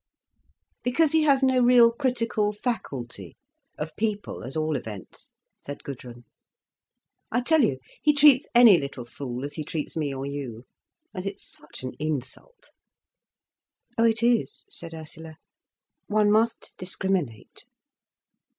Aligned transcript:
"Because 0.81 1.11
he 1.11 1.21
has 1.25 1.43
no 1.43 1.59
real 1.59 1.91
critical 1.91 2.51
faculty—of 2.51 3.95
people, 3.95 4.43
at 4.43 4.57
all 4.57 4.75
events," 4.75 5.29
said 5.55 5.83
Gudrun. 5.83 6.23
"I 7.31 7.41
tell 7.41 7.61
you, 7.61 7.77
he 8.01 8.11
treats 8.11 8.47
any 8.55 8.79
little 8.79 9.05
fool 9.05 9.45
as 9.45 9.53
he 9.53 9.63
treats 9.63 9.95
me 9.95 10.11
or 10.11 10.25
you—and 10.25 11.27
it's 11.27 11.47
such 11.47 11.83
an 11.83 11.93
insult." 11.99 12.71
"Oh, 13.95 14.05
it 14.05 14.23
is," 14.23 14.63
said 14.71 14.95
Ursula. 14.95 15.35
"One 16.07 16.31
must 16.31 16.73
discriminate." 16.79 17.65